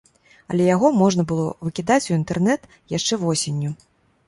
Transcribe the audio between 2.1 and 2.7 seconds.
інтэрнэт